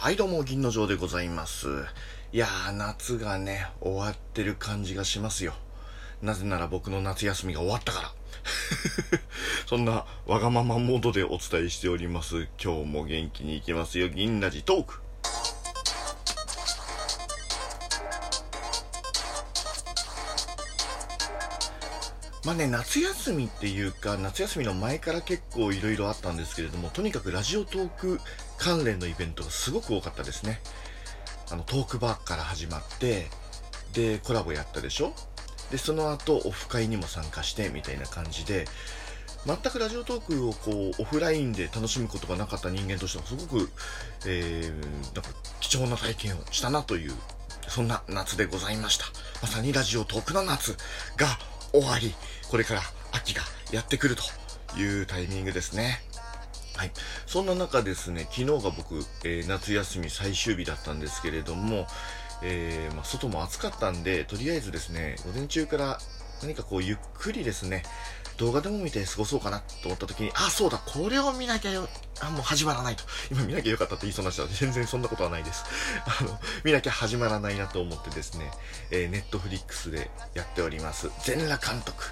[0.00, 1.66] はいどうも銀の城でございます。
[2.32, 5.54] いやー夏がね終わってる感じがしますよ。
[6.22, 8.12] なぜなら僕の夏休みが終わったから。
[9.66, 12.46] そんなわがままモードでお伝えしております。
[12.62, 14.08] 今日も元気にいきますよ。
[14.08, 15.00] 銀ラジトーク。
[22.44, 28.20] まあね、夏休みっていうか、夏休みの前から結構いろいろあったんですけれども、とにかくラジオトーク
[28.58, 30.60] 関連のイベントがすごく多かったですね。
[31.50, 33.28] あの、トークバーから始まって、
[33.92, 35.14] で、コラボやったでしょ？
[35.70, 38.66] で、その後、オフ会にも参加して、みたいな感じで、
[39.46, 43.70] 全くラジオトークをこう、オフラインで楽しむことがなかった人間としては、すごく、
[44.26, 45.30] えー、なんか
[45.60, 47.14] 貴重な体験をしたなという、
[47.68, 49.06] そんな夏でございました。
[49.40, 50.76] まさにラジオトークの夏
[51.16, 51.26] が
[51.72, 52.14] 終わり、
[52.50, 52.82] これから
[53.12, 54.22] 秋がやってくると
[54.78, 56.02] いうタイミングですね。
[56.78, 56.92] はい。
[57.26, 61.88] そんな中ですね、昨日が僕、えー、夏休み最終日だったんですけれども、
[62.40, 65.98] えー、まあ、外も暑かったんで、とりあえずですね、午前中から
[66.40, 67.82] 何かこうゆっくりですね、
[68.36, 71.88] 動画でも見て過ごそうかなと思った時に、あ、そうだ、これを見なきゃよ、
[72.20, 73.02] あ、もう始まらないと。
[73.32, 75.64] 今見なきゃよかったって言いそうな人は全然そんなことはないです。
[76.20, 78.52] あの、見なきゃ始まらないなと思ってですね、
[78.92, 82.04] え、ネットフリックスでやっております、全裸監督。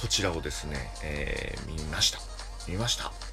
[0.00, 2.20] こちらをですね、えー、見ました。
[2.68, 3.25] 見ました。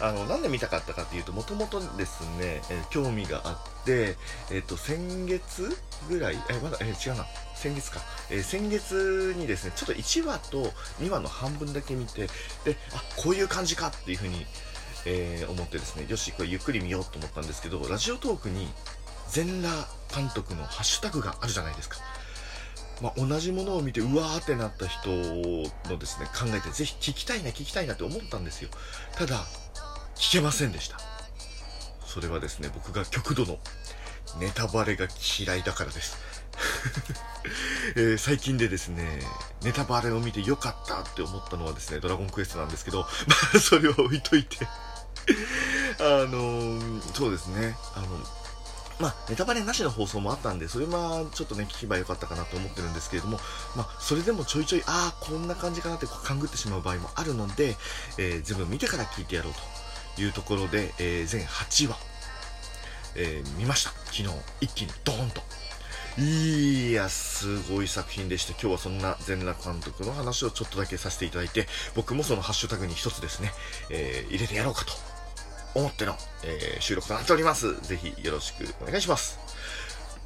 [0.00, 4.16] あの、なんで見たかったかっていうと、もともとですね、えー、興味があって、
[4.50, 5.76] えっ、ー、と、先月
[6.08, 7.26] ぐらい、え、まだ、えー、違うな。
[7.54, 8.00] 先月か。
[8.30, 10.62] えー、先月にですね、ちょっと1話と
[11.00, 12.28] 2話の半分だけ見て、
[12.64, 14.46] で、あ、こういう感じかっていうふうに、
[15.04, 18.68] え、思ってですね、よし、これゆっくり見ようと思ったんですけど、ラジオトークに
[19.30, 21.98] 全裸監督のハッシュタグがあるじゃないですか。
[23.00, 28.70] まあ、同じものを見てうわーってなった人のですね考えてぜひ聞きたいな聞きたいなって思ったんですよ
[29.16, 29.44] ただ
[30.18, 30.98] 聞けませんでした。
[32.04, 33.58] それはですね僕が極度の
[34.40, 35.06] ネタバレが
[35.38, 36.18] 嫌いだからです。
[37.94, 39.22] えー、最近でですね、
[39.62, 44.66] ネタバレを見てよかったって思ったのはですね、ドラゴンクエストなんですけど、 まあ、それは置いといて。
[46.00, 48.06] あのー、そうですね、あの、
[48.98, 53.40] まあ、ネタバレなしの放送もあったんで、それはちょっとね、聞けばよかったかなと思ってるんですけれども、
[53.76, 57.76] まあ、それでもちょいちょい、ああ、こんな感じかなって勘ぐってしまう場合もあるので、
[58.16, 59.77] えー、全部見てから聞いてやろうと
[60.22, 61.96] いうところで、えー、全8話、
[63.14, 63.90] えー、見ました。
[64.06, 64.28] 昨日、
[64.60, 65.42] 一気にドーンと。
[66.20, 73.52] いや、すごい作品でした、今日はそんな全裸監督の話をちょっとだけさせていただいて、僕もそのハッシュタグに一つですね、
[73.90, 74.92] えー、入れてやろうかと
[75.74, 77.80] 思っての、え、収録となっております。
[77.82, 79.47] ぜひよろしくお願いします。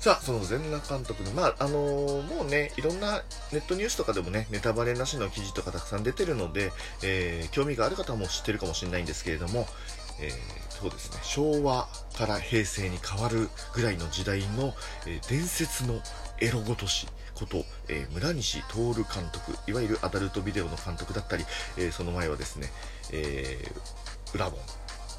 [0.00, 3.22] さあ、その全裸監督の、まあ、あのー、もうね、いろんな
[3.52, 6.72] ネットニュースとかでもね、ネタバレなしの記事とかたくさん出てるので、
[7.02, 9.66] えー、興味がある方も知ってるかもしれないんですけれども、
[10.18, 14.72] えー、そうですね、昭和から平成に変わるぐらいの時代の、
[15.06, 16.00] え伝説の
[16.40, 21.44] エロごとしこと、え村西徹監督、いわゆるアダルトビデオの監督だったり、
[21.76, 22.72] えその前はですね、
[23.12, 24.58] えー、裏本、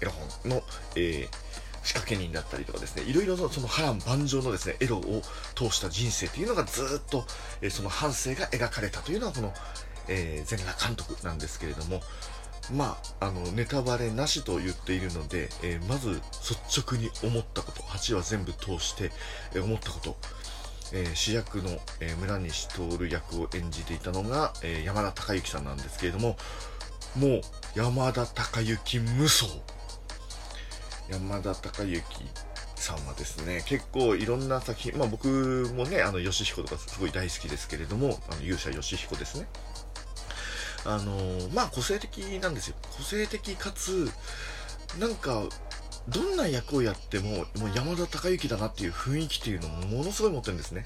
[0.00, 0.62] エロ本の、
[0.96, 1.49] えー、
[1.82, 5.22] 仕掛け人だったりとかですね、いろいろなその波乱万丈のですね、エロを
[5.54, 7.24] 通した人生というのがずっと、
[7.62, 9.52] えー、その半生が描かれたというのはこの、
[10.08, 12.00] えー、全裸監督なんですけれども、
[12.72, 19.10] まあ、あの、ネタバレなしと言っているので、えー、まず率直に思ったこと、8話全部通して、
[19.54, 20.16] え、思ったこと、
[20.92, 26.36] えー、主役の、え村西徹役を演じていたのが、え山田孝之さんなんですけれども、
[27.16, 27.40] もう
[27.74, 29.46] 山田孝之無双。
[31.10, 32.02] 山田孝之
[32.76, 35.26] さんはですね、結構いろんな作品、まあ僕
[35.74, 39.48] もね、あの、吉彦とかすごい大好きですけれども、あの、勇者吉彦ですね。
[40.84, 42.76] あの、まあ個性的なんですよ。
[42.96, 44.10] 個性的かつ、
[44.98, 45.42] なんか、
[46.08, 50.84] どんな役をやっても、もう山田孝之だなっていう雰囲気っていうのもものすごい持ってるんですね。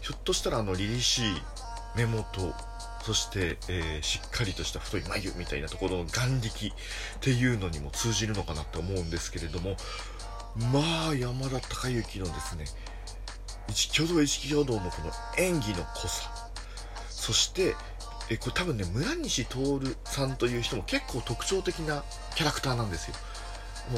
[0.00, 1.22] ひょっとしたらあの、凛々しい
[1.96, 2.54] 目元、
[3.06, 6.72] そして、えー、しっかりとした太い眉みたいなところの眼力っ
[7.20, 9.76] ていうのにも通じるのかなって思うんですけれども、
[10.72, 12.64] まあ、山田孝之のですね、
[13.68, 16.50] 一挙動一挙動のこの演技の濃さ、
[17.08, 17.76] そして、
[18.28, 22.02] えこれ多分ね、村西徹さんという人も結構特徴的な
[22.34, 23.16] キャラクターなんですよ。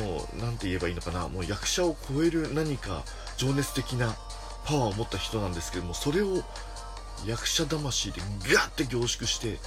[0.02, 3.04] もう、なんて言えばいいのかな、もう役者を超える何か
[3.38, 4.14] 情熱的な
[4.66, 6.44] パワーを持った人なんですけども、それを
[7.26, 8.20] 役者魂で
[8.52, 9.58] ガーって凝縮して、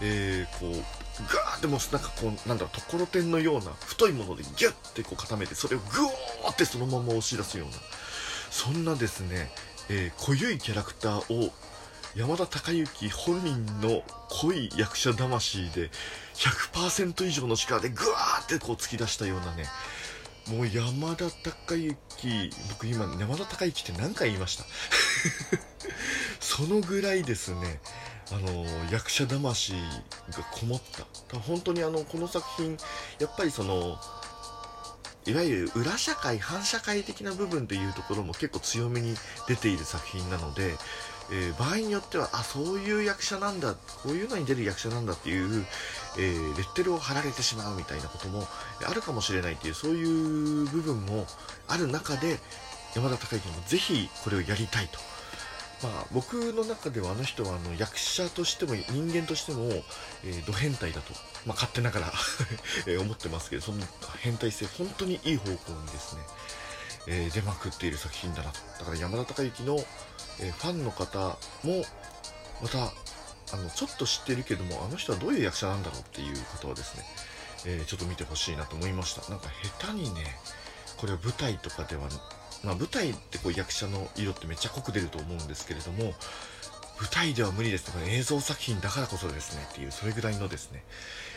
[0.00, 0.72] えー、こう
[1.32, 7.74] ガーってもうなんかこうなんだろうところてんのような太いものでギュッてこう固めてそれをグーってそのまま押し出すような。
[8.50, 9.50] そんなですね、
[9.88, 11.52] えー、濃ゆいキャラクターを
[12.14, 15.90] 山田孝之本人の濃い役者魂で
[16.34, 19.64] 100%以上の力でグワーってこう突き出したようなね
[20.46, 21.96] もう山田孝之
[22.70, 24.64] 僕今山田孝之って何回言いました？
[26.54, 27.80] そのぐらいですね
[28.30, 29.78] あの役者魂が
[30.52, 30.82] こもっ
[31.28, 32.76] た本当にあのこの作品
[33.18, 33.96] やっぱりその
[35.26, 39.16] いわゆる裏社会反社会的な部分っていうところも結構強めに
[39.48, 40.76] 出ている作品なので、
[41.32, 43.74] えー、場合によってはあそういう役者なんだ
[44.04, 45.66] こういうのに出る役者なんだっていう、
[46.20, 48.44] えー、レッテルを貼られてしまうみたいなことも
[48.88, 51.26] あるかもしれないっていうそういう部分も
[51.66, 52.38] ある中で
[52.94, 55.13] 山田孝之もぜひこれをやりたいと。
[55.84, 59.68] まあ、僕の中ではあの人はあの役者としても人間としても、
[60.24, 61.12] えー、ド変態だと、
[61.44, 62.12] まあ、勝手ながら
[62.88, 63.84] え思ってますけどその
[64.20, 66.22] 変態性本当にいい方向にですね、
[67.06, 68.60] えー、出まくっている作品だなと。
[68.78, 69.76] だから山田孝之の、
[70.40, 71.18] えー、ファンの方
[71.64, 71.84] も
[72.62, 72.78] また
[73.52, 77.04] あのちょっと知ってるけどもあの人はどういう役者なんだろうっていう方はですね、
[77.66, 79.30] えちょっと見てほしいなと思いました。
[79.30, 80.38] なんか下手にね
[80.96, 82.08] これは舞台とかでは
[82.64, 86.14] まあ、舞台ってこう役者の色ってめっちゃ濃く出ると思うんですけれども
[87.00, 90.84] 舞台では無理ですとか映像作品だからこそですねっていうそれぐらいのですね、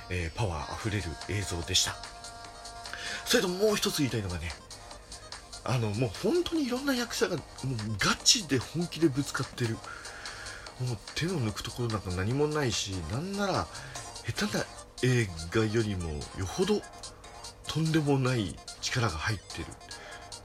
[0.09, 1.95] えー、パワーあふれる映像でした。
[3.25, 4.51] それともう一つ言いたいのがね
[5.65, 7.45] あのもう本当にいろんな役者がもう
[7.99, 9.77] ガチで本気でぶつかってる。
[10.79, 13.67] もう手の抜くところなんか何もないしなんなら
[14.27, 14.63] 下手な
[15.01, 16.81] 映画よりもよほど
[17.67, 19.65] とんでもない力が入ってる。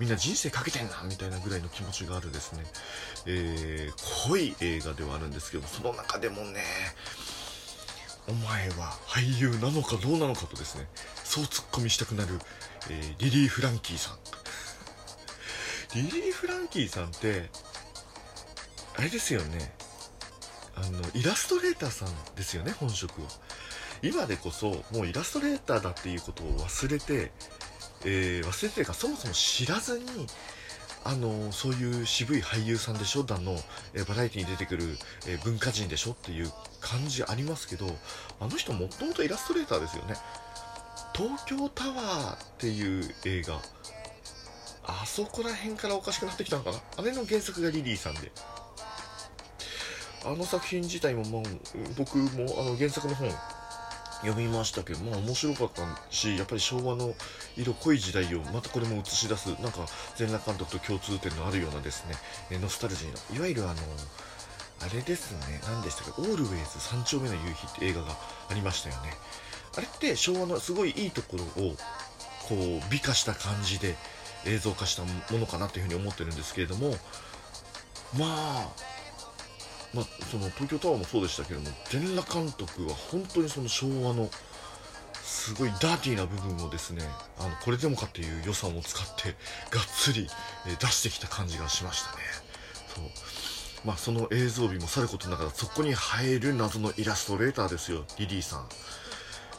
[0.03, 2.65] みんな人生かけてんなみたいなぐらいの気持ちがあるですね、
[3.25, 6.59] えー、濃い映画ではあるんですけどその中でもね
[8.29, 10.89] お前は俳優なのかどうなのかとですね
[11.23, 12.41] そうツッコミしたくなる、
[12.91, 14.19] えー、リリー・フランキーさん。
[15.95, 17.49] リリー・フランキーさんって
[18.99, 19.73] あれですよね。
[20.75, 23.29] あのイラストレーターさんですよね本職は。
[24.03, 27.31] 今でこそもうイラストレーターだっていうことを忘れて
[28.05, 30.05] えー、忘れてるかそもそも知らずに
[31.05, 33.23] あのそういう渋い俳優さんでしょ？
[33.23, 33.57] だの、
[33.95, 34.85] えー、バラエティに出てくる、
[35.27, 36.13] えー、文化人でしょ？
[36.13, 36.51] っていう
[36.81, 37.87] 感じありますけど
[38.41, 40.15] あの人もともとイラストレーターですよね。
[41.15, 43.61] 東京タワーっていう映画。
[44.85, 46.79] あそこら辺からおかしくなってきたのかな？
[46.97, 48.33] あれの原作がリリーさんで。
[50.25, 51.43] あの作品自体も、まあ、
[51.99, 53.29] 僕もあの原作の本
[54.23, 57.15] 読みましたけど、まあ面白かったし、やっぱり昭和の
[57.57, 59.87] 色濃い時代をまたこれも映し出す、なんか
[60.17, 62.05] 全裸監督と共通点のあるようなです
[62.51, 63.75] ね、ノスタルジーの、いわゆるあの、
[64.81, 68.17] あれですね、何でしたか、オールウェイズ三丁目の夕日って映画が
[68.51, 69.15] ありましたよね。
[69.77, 71.77] あれって昭和のすごいいいところを、
[72.49, 73.97] こう、美化した感じで
[74.45, 76.91] 映像化したものかなというふうに思ってるんですけれども、
[78.19, 78.69] まあ、
[79.95, 84.31] まあ、その東京タワーもそうでしたけども全裸監督は本当にその昭和の
[85.23, 87.03] すごいダーティーな部分をですね
[87.39, 89.31] あのこれでもかっていう予算を使って
[89.75, 90.29] がっつり、
[90.79, 92.19] 出してきた感じがしましたね。
[92.95, 93.05] そう。
[93.85, 98.69] まあその映像美もさることながらそこに入る謎のイラストレーターですよリリーさん。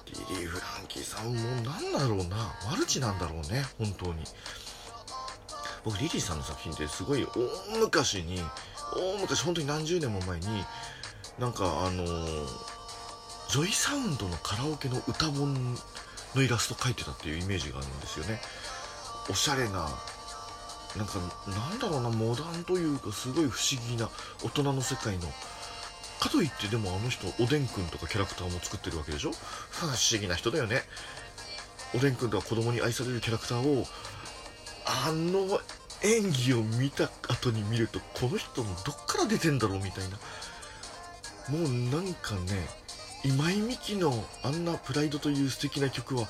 [0.05, 2.53] リリー・フランキーさんも何だろうな。
[2.69, 4.23] マルチなんだろうね本当に。
[5.83, 8.39] 僕リリーさんの作品ってすごい大昔に
[8.95, 10.65] 大昔本当に何十年も前に
[11.39, 12.05] なんかあの、
[13.49, 15.75] ジョイサウンドのカラオケの歌本
[16.35, 18.41] のイラスト描いてたっていうイメージがあるんですよね。
[19.29, 19.89] おしゃれな
[20.97, 24.09] なんかなんだろうなモダンというかすごい不思議な
[24.43, 25.21] 大人の世界の
[26.19, 29.31] かといってでもあの人おでんくんとかキャラクターも作ってるわけでしょ？
[29.71, 30.81] 不思議な人だよね。
[31.95, 33.85] おでんくんとか子供に愛されるキャラクターを
[34.85, 35.59] あの
[36.03, 40.17] 演技を見た後に見るとこの人のどっから出てんだろうみたいな。
[41.49, 42.67] もうなんかね
[43.25, 46.27] 今井美樹のあんな「プライド」という素敵な曲は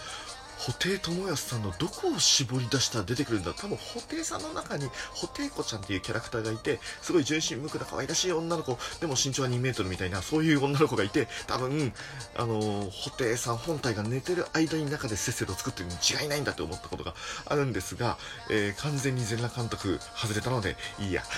[0.65, 3.53] 布袋寅泰さんのどこを絞り出したら出てくるんだ。
[3.53, 8.77] 多分布袋さんの中に布袋子ちゃんっていうキャラクターがいてすごい純真無垢な可愛らしい女の子。
[9.01, 11.91] でも身長は2メートルみたいなそういう女の子がいて多分
[12.35, 17.13] あの布袋さん本体が寝てる間に中でせっせと作ってるに違いないんだって思ったことが
[17.45, 18.17] あるんですが、
[18.49, 21.23] えー、完全に全裸監督外れたのでいいや。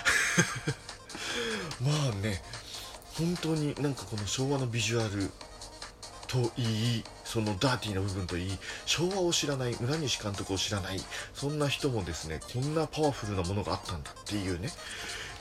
[1.81, 2.43] まあね
[3.17, 5.31] 本当になんかこの昭和のビジュアル
[6.35, 8.51] といいそのダーティーな部分といい
[8.85, 10.99] 昭和を知らない村西監督を知らない
[11.33, 14.69] そんな人もですねこんなパワフルなものがあったんだっていうね、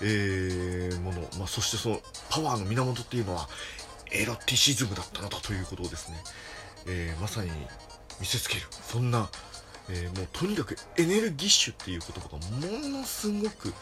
[0.00, 3.48] えー、もの、まあ、そしてそのパワーの源っていうのは
[4.12, 6.18] エロティシズムだったのだということをですね、
[6.86, 7.50] えー、まさに
[8.20, 8.62] 見せつける。
[8.70, 9.28] そんな、
[9.88, 13.74] えー、もうとにかくエネルギッシュっていう言葉がものすごく、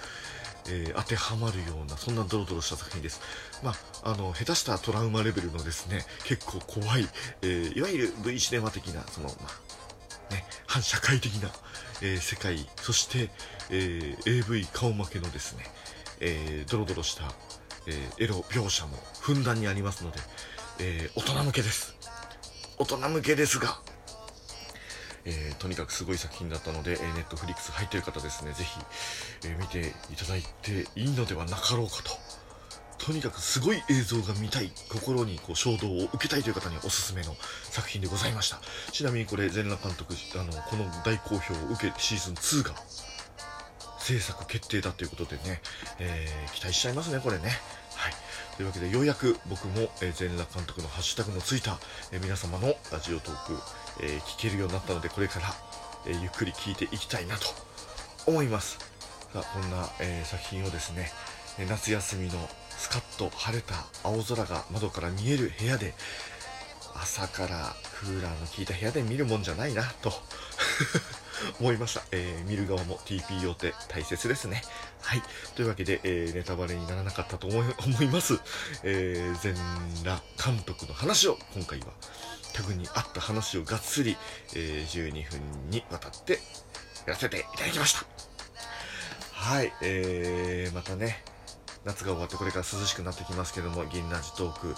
[0.69, 3.21] えー、当てはまるようなそんなドロドロした作品です。
[3.63, 3.73] ま
[4.05, 7.07] あ、あの下手したトラウマレベルのですね結構怖い、
[7.43, 9.35] えー、いわゆる V シネマ的なその、ま
[10.31, 11.51] あね、反社会的な
[12.03, 13.31] えー世界そして、
[13.71, 15.65] えー AV 顔負けのですね、
[16.21, 17.25] えードロドロした、
[17.87, 20.19] えーエロ描写もふんだんにありますので、
[20.81, 21.95] えー大人向けです
[22.79, 23.81] 大人向けですが
[25.25, 28.81] えーとにかくすごい作品だったので、えー、ネットフリックス入ってる方ですね、ぜひ、
[29.47, 32.11] えー見ていただいていいのではなかろうかと。
[33.05, 38.61] とにかくすごい映像が見たい、心にこう衝動を受けたいという方におすすめの作品でございました。
[38.93, 42.75] ちなみにこれ、全裸監督、あの、この大好評を受け、シーズン2が
[43.99, 45.61] 制作決定だということでね、
[45.99, 47.49] えー期待しちゃいますね、これね。
[47.97, 48.15] はい。
[48.57, 51.79] というわけで、ようやく僕も、え、全裸監督のハッシュタグのついた、
[52.13, 53.55] 皆様のラジオトーク、
[54.27, 55.55] 聞けるようになったので、これから、
[56.07, 57.47] ゆっくり聞いていきたいなと
[58.27, 58.79] 思います。
[59.33, 59.89] さあ、こんな、
[60.25, 61.11] 作品をですね、
[61.69, 65.95] 夏休みのスカッと晴れた青空が窓から見える部屋で、
[66.95, 70.13] 朝からクーラーの効いた部屋で見るもんじゃないなと
[71.61, 74.63] 思いました、えー見る側も TPO って大切ですね。
[75.01, 75.23] はい。
[75.55, 78.39] というわけで、えーネタバレにならなかったと思い 思います、
[78.83, 79.55] えー、全
[80.05, 81.87] 裸監督の話を今回は
[82.53, 84.17] タグに合った話をがっつり、
[84.55, 86.35] えー12分にわたって
[87.07, 88.07] やらせていただきました。
[89.33, 91.25] はい、えー、またね
[91.85, 94.75] 夏が終わってこれから涼しくなってきますけども銀ラジトーク、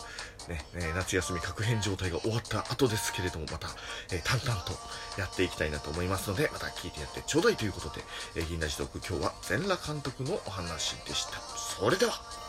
[0.49, 0.65] ね。
[0.75, 3.69] え夏休み確変状態が終わった後ですけれどもまた、
[4.13, 4.73] え淡々と
[5.21, 8.03] やっていきたいなと思いますのでまた聞いてやってちょうだいということで、
[8.37, 11.39] え銀ラジトーク今日は全裸監督のお話でした。
[11.79, 12.44] それでは。